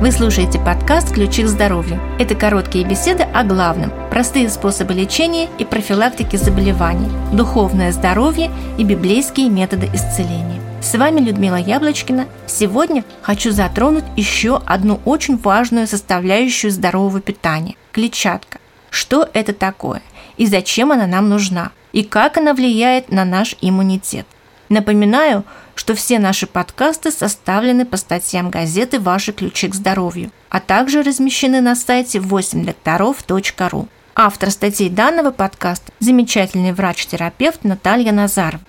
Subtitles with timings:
[0.00, 2.00] Вы слушаете подкаст «Ключи к здоровью».
[2.20, 9.50] Это короткие беседы о главном, простые способы лечения и профилактики заболеваний, духовное здоровье и библейские
[9.50, 10.60] методы исцеления.
[10.80, 12.26] С вами Людмила Яблочкина.
[12.46, 18.60] Сегодня хочу затронуть еще одну очень важную составляющую здорового питания– клетчатка.
[18.90, 20.00] Что это такое
[20.36, 24.26] и зачем она нам нужна, и как она влияет на наш иммунитет.
[24.68, 31.02] Напоминаю, что все наши подкасты составлены по статьям газеты «Ваши ключи к здоровью», а также
[31.02, 33.88] размещены на сайте 8докторов.ру.
[34.14, 38.62] Автор статей данного подкаста– замечательный врач-терапевт Наталья Назарова.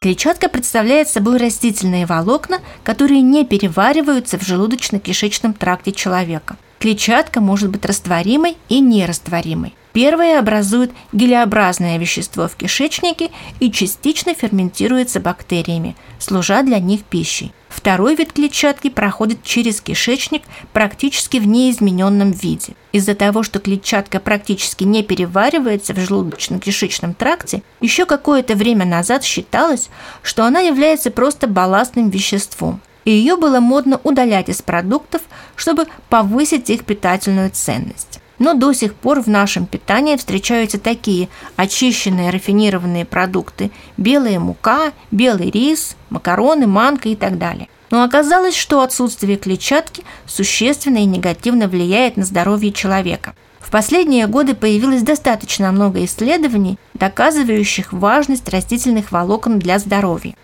[0.00, 6.56] Клетчатка представляет собой растительные волокна, которые не перевариваются в желудочно-кишечном тракте человека.
[6.78, 9.74] Клетчатка может быть растворимой и нерастворимой.
[9.96, 17.54] Первое образует гелеобразное вещество в кишечнике и частично ферментируется бактериями, служа для них пищей.
[17.70, 20.42] Второй вид клетчатки проходит через кишечник
[20.74, 22.74] практически в неизмененном виде.
[22.92, 29.88] Из-за того, что клетчатка практически не переваривается в желудочно-кишечном тракте, еще какое-то время назад считалось,
[30.22, 35.22] что она является просто балластным веществом и ее было модно удалять из продуктов,
[35.54, 38.20] чтобы повысить их питательную ценность.
[38.38, 45.50] Но до сих пор в нашем питании встречаются такие очищенные рафинированные продукты– белая мука, белый
[45.50, 47.68] рис, макароны, манка и так далее.
[47.90, 53.34] Но оказалось, что отсутствие клетчатки существенно и негативно влияет на здоровье человека.
[53.60, 60.34] В последние годы появилось достаточно много исследований, доказывающих важность растительных волокон для здоровья.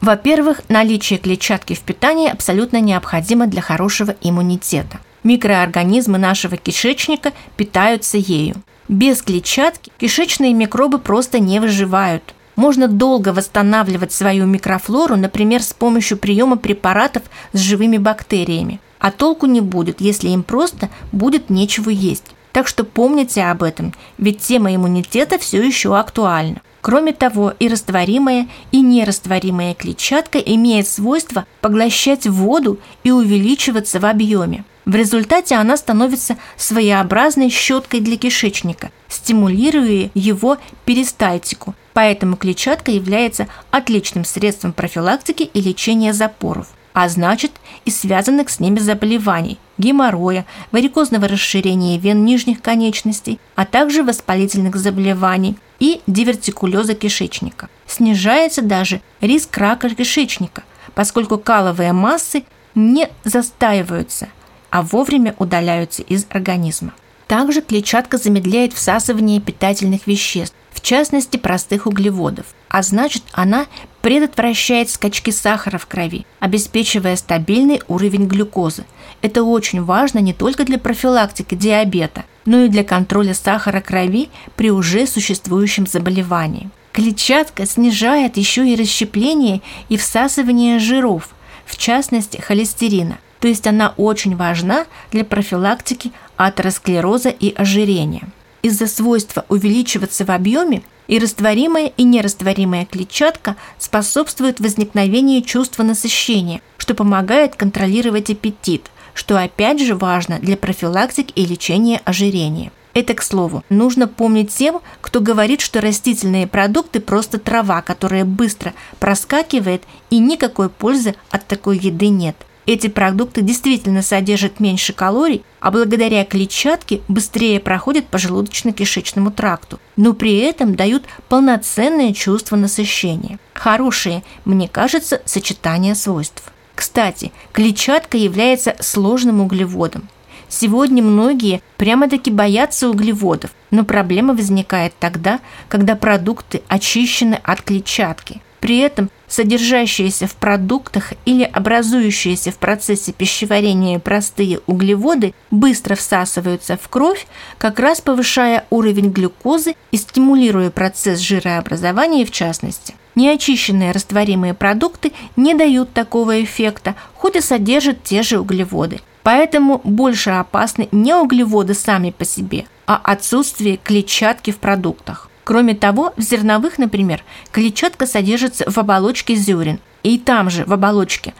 [0.00, 5.00] Во-первых, наличие клетчатки в питании абсолютно необходимо для хорошего иммунитета.
[5.22, 8.56] Микроорганизмы нашего кишечника питаются ею.
[8.88, 12.34] Без клетчатки кишечные микробы просто не выживают.
[12.56, 17.22] Можно долго восстанавливать свою микрофлору, например, с помощью приема препаратов
[17.52, 18.80] с живыми бактериями.
[18.98, 22.24] А толку не будет, если им просто будет нечего есть.
[22.52, 26.60] Так что помните об этом, ведь тема иммунитета все еще актуальна.
[26.80, 34.64] Кроме того, и растворимая, и нерастворимая клетчатка имеет свойство поглощать воду и увеличиваться в объеме.
[34.90, 41.76] В результате она становится своеобразной щеткой для кишечника, стимулируя его перистальтику.
[41.92, 47.52] Поэтому клетчатка является отличным средством профилактики и лечения запоров а значит
[47.84, 55.56] и связанных с ними заболеваний– геморроя, варикозного расширения вен нижних конечностей, а также воспалительных заболеваний
[55.78, 57.68] и дивертикулеза кишечника.
[57.86, 60.64] Снижается даже риск рака кишечника,
[60.96, 62.42] поскольку каловые массы
[62.74, 64.28] не застаиваются,
[64.70, 66.92] а вовремя удаляются из организма.
[67.26, 73.66] Также клетчатка замедляет всасывание питательных веществ, в частности простых углеводов, а значит она
[74.02, 78.84] предотвращает скачки сахара в крови, обеспечивая стабильный уровень глюкозы.
[79.22, 84.70] Это очень важно не только для профилактики диабета, но и для контроля сахара крови при
[84.70, 86.70] уже существующем заболевании.
[86.92, 91.28] Клетчатка снижает еще и расщепление и всасывание жиров,
[91.64, 98.28] в частности холестерина– то есть она очень важна для профилактики атеросклероза и ожирения.
[98.62, 106.94] Из-за свойства увеличиваться в объеме и растворимая и нерастворимая клетчатка способствует возникновению чувства насыщения, что
[106.94, 112.70] помогает контролировать аппетит, что опять же важно для профилактики и лечения ожирения.
[112.92, 118.74] Это, к слову, нужно помнить тем, кто говорит, что растительные продукты просто трава, которая быстро
[118.98, 122.36] проскакивает и никакой пользы от такой еды нет.
[122.70, 130.12] Эти продукты действительно содержат меньше калорий, а благодаря клетчатке быстрее проходят по желудочно-кишечному тракту, но
[130.12, 133.40] при этом дают полноценное чувство насыщения.
[133.54, 136.44] Хорошее, мне кажется, сочетание свойств.
[136.76, 140.08] Кстати, клетчатка является сложным углеводом.
[140.48, 148.78] Сегодня многие прямо-таки боятся углеводов, но проблема возникает тогда, когда продукты очищены от клетчатки– при
[148.78, 157.26] этом содержащиеся в продуктах или образующиеся в процессе пищеварения простые углеводы быстро всасываются в кровь,
[157.56, 162.94] как раз повышая уровень глюкозы и стимулируя процесс жирообразования в частности.
[163.14, 169.00] Неочищенные растворимые продукты не дают такого эффекта, хоть и содержат те же углеводы.
[169.22, 175.29] Поэтому больше опасны не углеводы сами по себе, а отсутствие клетчатки в продуктах.
[175.50, 181.34] Кроме того, в зерновых, например, клетчатка содержится в оболочке зерен, и там же, в оболочке,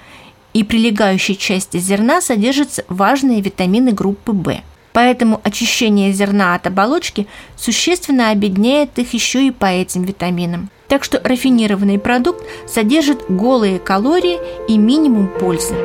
[0.52, 4.62] и прилегающей части зерна содержатся важные витамины группы В.
[4.92, 10.70] Поэтому очищение зерна от оболочки существенно обедняет их еще и по этим витаминам.
[10.88, 15.76] Так что рафинированный продукт содержит голые калории и минимум пользы.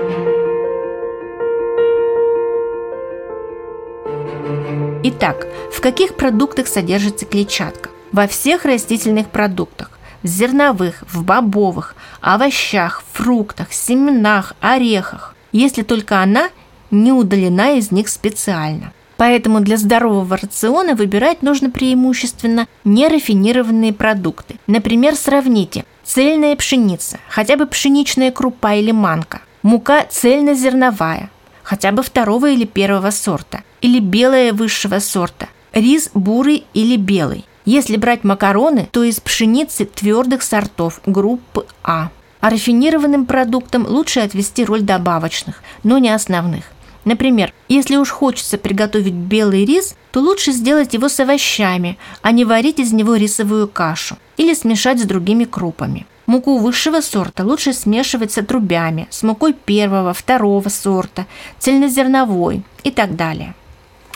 [5.03, 7.91] Итак, в каких продуктах содержится клетчатка?
[8.15, 9.89] Во всех растительных продуктах
[10.23, 16.47] в зерновых, в бобовых, овощах, фруктах, семенах, орехах, если только она
[16.91, 18.93] не удалена из них специально.
[19.17, 24.61] Поэтому для здорового рациона выбирать нужно преимущественно нерафинированные продукты.
[24.65, 31.29] Например, сравните цельная пшеница, хотя бы пшеничная крупа или манка, мука цельнозерновая,
[31.63, 37.43] хотя бы второго или первого сорта, или белая высшего сорта, рис бурый или белый.
[37.65, 42.09] Если брать макароны, то из пшеницы твердых сортов группы А.
[42.39, 46.65] А рафинированным продуктам лучше отвести роль добавочных, но не основных.
[47.03, 52.45] Например, если уж хочется приготовить белый рис, то лучше сделать его с овощами, а не
[52.45, 56.05] варить из него рисовую кашу или смешать с другими крупами.
[56.25, 61.27] Муку высшего сорта лучше смешивать с отрубями, с мукой первого, второго сорта,
[61.59, 63.53] цельнозерновой и так далее.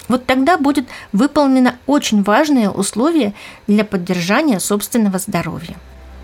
[0.10, 3.34] Вот тогда будет выполнено очень важное условие
[3.68, 5.78] для поддержания собственного здоровья.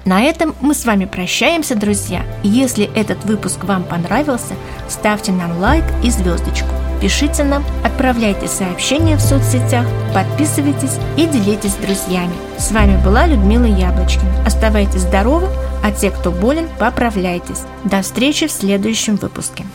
[0.05, 2.23] На этом мы с вами прощаемся, друзья.
[2.43, 4.53] Если этот выпуск вам понравился,
[4.87, 6.67] ставьте нам лайк и звездочку.
[7.01, 12.33] Пишите нам, отправляйте сообщения в соцсетях, подписывайтесь и делитесь с друзьями.
[12.57, 14.45] С вами была Людмила Яблочкина.
[14.45, 15.47] Оставайтесь здоровы,
[15.83, 17.63] а те, кто болен, поправляйтесь.
[17.83, 19.65] До встречи в следующем выпуске.